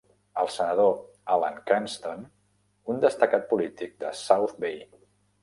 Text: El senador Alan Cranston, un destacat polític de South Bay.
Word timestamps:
El 0.43 0.47
senador 0.51 0.95
Alan 1.33 1.59
Cranston, 1.67 2.23
un 2.95 3.05
destacat 3.05 3.47
polític 3.53 3.95
de 4.07 4.17
South 4.23 4.59
Bay. 4.67 4.83